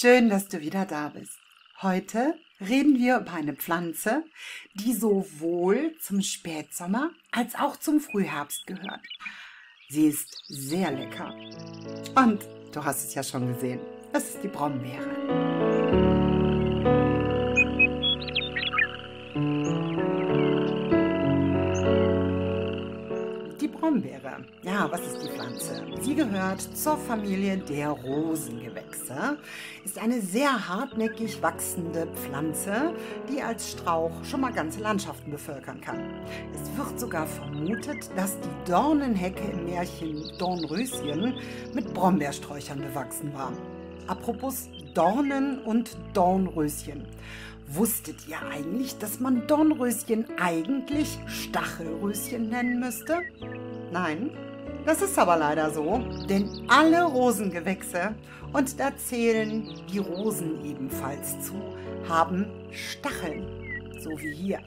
[0.00, 1.40] Schön, dass du wieder da bist.
[1.82, 4.22] Heute reden wir über eine Pflanze,
[4.74, 9.04] die sowohl zum Spätsommer als auch zum Frühherbst gehört.
[9.88, 11.34] Sie ist sehr lecker.
[12.14, 13.80] Und du hast es ja schon gesehen,
[14.12, 15.57] es ist die Brombeere.
[24.62, 25.84] Ja, was ist die Pflanze?
[26.00, 29.38] Sie gehört zur Familie der Rosengewächse,
[29.84, 32.94] ist eine sehr hartnäckig wachsende Pflanze,
[33.30, 36.00] die als Strauch schon mal ganze Landschaften bevölkern kann.
[36.54, 41.34] Es wird sogar vermutet, dass die Dornenhecke im Märchen Dornröschen
[41.74, 43.52] mit Brombeersträuchern bewachsen war.
[44.06, 47.06] Apropos Dornen und Dornröschen.
[47.70, 53.18] Wusstet ihr eigentlich, dass man Dornröschen eigentlich Stachelröschen nennen müsste?
[53.90, 54.30] Nein,
[54.84, 58.14] das ist aber leider so, denn alle Rosengewächse,
[58.52, 61.54] und da zählen die Rosen ebenfalls zu,
[62.08, 63.46] haben Stacheln,
[64.00, 64.60] so wie hier.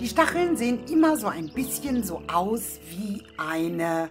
[0.00, 4.08] Die Stacheln sehen immer so ein bisschen so aus wie eine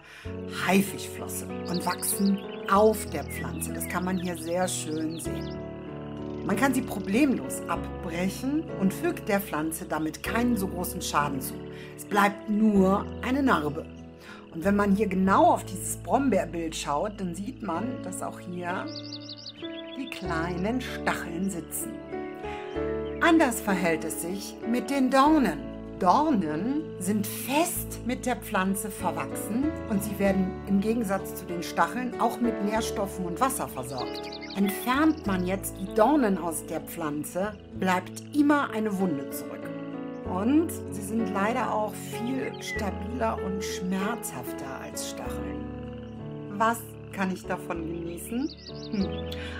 [0.66, 2.40] Haifischflosse und wachsen
[2.72, 3.74] auf der Pflanze.
[3.74, 5.71] Das kann man hier sehr schön sehen.
[6.46, 11.54] Man kann sie problemlos abbrechen und fügt der Pflanze damit keinen so großen Schaden zu.
[11.96, 13.86] Es bleibt nur eine Narbe.
[14.54, 18.86] Und wenn man hier genau auf dieses Brombeerbild schaut, dann sieht man, dass auch hier
[19.98, 21.92] die kleinen Stacheln sitzen.
[23.22, 25.71] Anders verhält es sich mit den Dornen.
[26.02, 32.20] Dornen sind fest mit der Pflanze verwachsen und sie werden im Gegensatz zu den Stacheln
[32.20, 34.24] auch mit Nährstoffen und Wasser versorgt.
[34.56, 39.70] Entfernt man jetzt die Dornen aus der Pflanze, bleibt immer eine Wunde zurück.
[40.26, 45.64] Und sie sind leider auch viel stabiler und schmerzhafter als Stacheln.
[46.58, 46.80] Was
[47.12, 48.50] kann ich davon genießen?
[48.92, 49.08] Hm.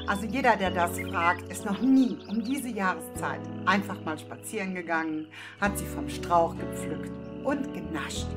[0.08, 5.28] Also jeder, der das fragt, ist noch nie um diese Jahreszeit einfach mal spazieren gegangen,
[5.60, 7.12] hat sie vom Strauch gepflückt
[7.44, 8.28] und genascht.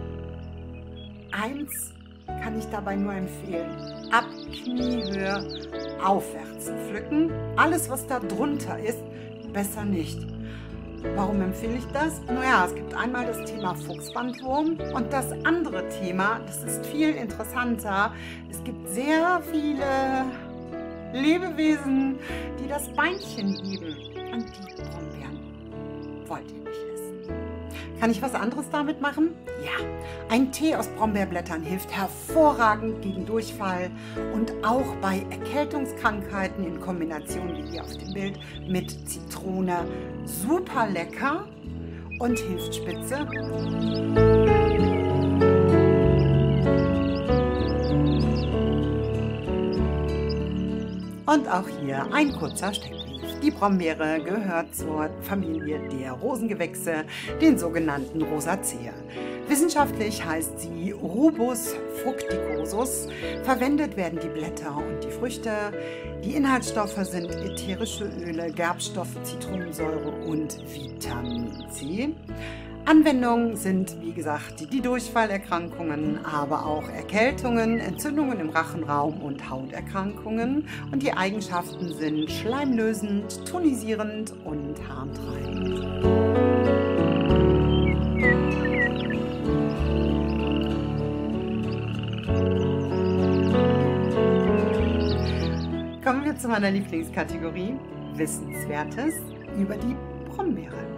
[1.33, 1.93] Eins
[2.27, 3.71] kann ich dabei nur empfehlen.
[4.11, 5.67] Ab Kniehöhe
[6.03, 7.33] aufwärts pflücken.
[7.57, 9.03] Alles, was da drunter ist,
[9.53, 10.27] besser nicht.
[11.15, 12.21] Warum empfehle ich das?
[12.27, 18.13] Naja, es gibt einmal das Thema Fuchsbandwurm und das andere Thema, das ist viel interessanter.
[18.51, 20.25] Es gibt sehr viele
[21.13, 22.19] Lebewesen,
[22.59, 23.97] die das Beinchen heben.
[24.33, 25.54] Und die Brombeeren
[26.29, 27.05] wollt ihr nicht essen.
[28.01, 29.31] Kann ich was anderes damit machen?
[29.65, 29.85] Ja,
[30.29, 33.91] ein Tee aus Brombeerblättern hilft hervorragend gegen Durchfall
[34.35, 39.87] und auch bei Erkältungskrankheiten in Kombination wie hier auf dem Bild mit Zitrone
[40.25, 41.47] super lecker
[42.19, 43.27] und hilft spitze.
[51.27, 53.04] Und auch hier ein kurzer Steckbrief.
[53.45, 57.05] Die Brombeere gehört zur Familie der Rosengewächse,
[57.43, 58.95] den sogenannten Rosaceae.
[59.49, 63.09] Wissenschaftlich heißt sie Rubus fructicosus.
[63.43, 65.51] Verwendet werden die Blätter und die Früchte.
[66.25, 72.15] Die Inhaltsstoffe sind ätherische Öle, Gerbstoffe, Zitronensäure und Vitamin C.
[72.87, 80.69] Anwendungen sind, wie gesagt, die Durchfallerkrankungen, aber auch Erkältungen, Entzündungen im Rachenraum und Hauterkrankungen.
[80.93, 85.81] Und die Eigenschaften sind schleimlösend, tonisierend und harntreibend.
[96.05, 97.77] Kommen wir zu meiner Lieblingskategorie
[98.15, 99.15] Wissenswertes
[99.59, 99.97] über die
[100.29, 100.94] Brombeere.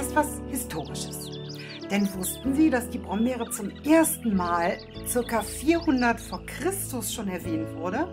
[0.00, 1.30] Was Historisches.
[1.90, 4.78] Denn wussten Sie, dass die Brombeere zum ersten Mal
[5.12, 5.42] ca.
[5.42, 8.08] 400 vor Christus schon erwähnt wurde?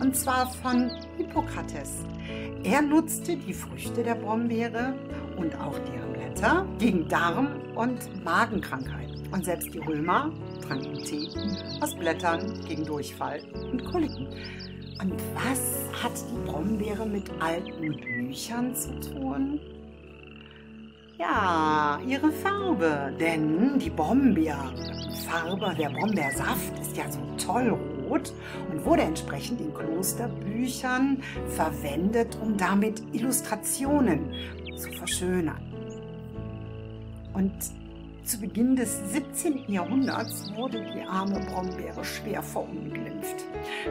[0.00, 2.04] Und zwar von Hippokrates.
[2.62, 4.94] Er nutzte die Früchte der Brombeere
[5.38, 9.26] und auch deren Blätter gegen Darm- und Magenkrankheiten.
[9.32, 10.30] Und selbst die Römer
[10.68, 11.30] tranken Tee
[11.80, 13.40] aus Blättern gegen Durchfall
[13.72, 14.28] und Koliken.
[15.00, 19.58] Und was hat die Brombeere mit alten Büchern zu tun?
[21.20, 23.12] Ja, ihre Farbe.
[23.20, 27.76] Denn die Brombeerfarbe, der Brombeersaft ist ja so toll
[28.08, 28.32] rot
[28.70, 34.32] und wurde entsprechend in Klosterbüchern verwendet, um damit Illustrationen
[34.78, 35.60] zu verschönern.
[37.34, 37.52] Und
[38.24, 39.70] zu Beginn des 17.
[39.70, 43.44] Jahrhunderts wurde die arme Brombeere schwer verunglimpft.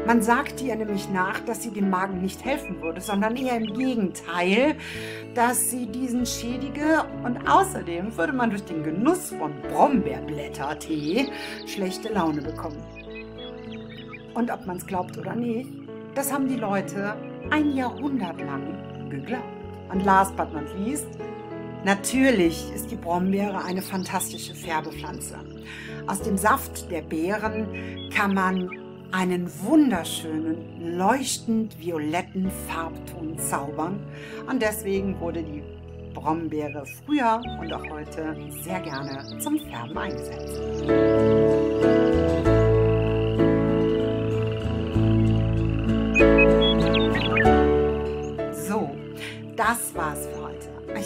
[0.06, 3.74] Man sagte ihr nämlich nach, dass sie dem Magen nicht helfen würde, sondern eher im
[3.74, 4.76] Gegenteil,
[5.36, 11.30] dass sie diesen schädige und außerdem würde man durch den Genuss von Brombeerblättertee
[11.66, 12.84] schlechte Laune bekommen.
[14.34, 15.70] Und ob man es glaubt oder nicht,
[16.16, 17.16] Das haben die Leute
[17.50, 19.44] ein Jahrhundert lang geglaubt.
[19.92, 21.08] Und last but not least,
[21.86, 25.38] natürlich ist die Brombeere eine fantastische Färbepflanze.
[26.08, 28.70] Aus dem Saft der Beeren kann man
[29.12, 34.00] einen wunderschönen, leuchtend violetten Farbton zaubern.
[34.50, 35.64] Und deswegen wurde die
[36.14, 41.49] Brombeere früher und auch heute sehr gerne zum Färben eingesetzt.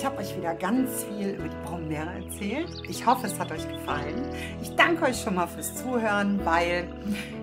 [0.03, 2.69] Ich habe euch wieder ganz viel über die Brombeere erzählt.
[2.89, 4.27] Ich hoffe, es hat euch gefallen.
[4.61, 6.89] Ich danke euch schon mal fürs Zuhören, weil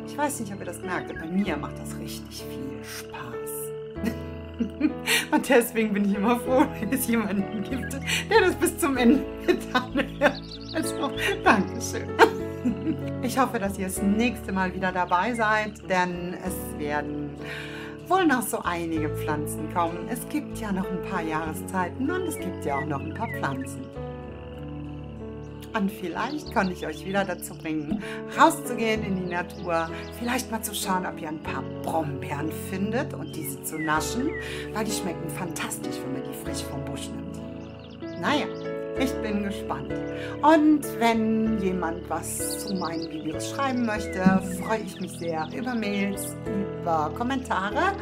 [0.06, 4.12] ich weiß nicht, ob ihr das merkt, aber bei mir macht das richtig viel Spaß.
[5.30, 7.94] Und deswegen bin ich immer froh, wenn es jemanden gibt,
[8.28, 10.42] der das bis zum Ende getan hat.
[10.74, 11.10] Also,
[11.42, 12.10] Dankeschön.
[13.22, 17.30] Ich hoffe, dass ihr das nächste Mal wieder dabei seid, denn es werden
[18.10, 20.08] wohl noch so einige Pflanzen kommen.
[20.08, 23.28] Es gibt ja noch ein paar Jahreszeiten und es gibt ja auch noch ein paar
[23.28, 23.82] Pflanzen.
[25.72, 28.02] Und vielleicht kann ich euch wieder dazu bringen,
[28.36, 33.36] rauszugehen in die Natur, vielleicht mal zu schauen, ob ihr ein paar Brombeeren findet und
[33.36, 34.30] diese zu naschen,
[34.74, 38.20] weil die schmecken fantastisch, wenn man die frisch vom Busch nimmt.
[38.20, 38.46] Naja,
[38.98, 39.92] ich bin gespannt.
[40.42, 44.20] Und wenn jemand was zu meinen Videos schreiben möchte,
[44.62, 47.92] freue ich mich sehr über Mails, über Kommentare.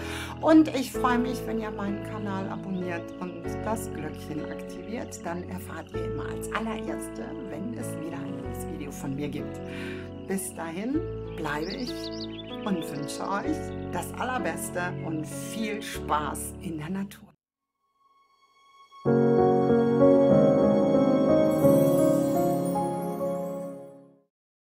[0.40, 5.18] Und ich freue mich, wenn ihr meinen Kanal abonniert und das Glöckchen aktiviert.
[5.24, 9.60] Dann erfahrt ihr immer als allererste, wenn es wieder ein neues Video von mir gibt.
[10.26, 11.00] Bis dahin
[11.36, 11.92] bleibe ich
[12.64, 13.56] und wünsche euch
[13.92, 17.27] das Allerbeste und viel Spaß in der Natur.